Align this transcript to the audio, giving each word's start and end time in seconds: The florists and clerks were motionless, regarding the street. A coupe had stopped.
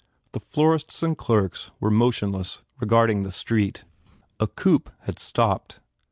The 0.31 0.39
florists 0.39 1.03
and 1.03 1.15
clerks 1.15 1.69
were 1.79 1.91
motionless, 1.91 2.63
regarding 2.79 3.21
the 3.21 3.31
street. 3.31 3.83
A 4.39 4.47
coupe 4.47 4.89
had 5.01 5.19
stopped. 5.19 5.79